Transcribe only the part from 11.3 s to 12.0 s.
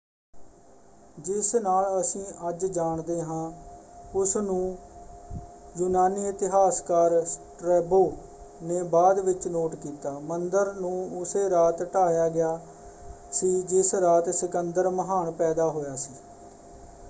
ਰਾਤ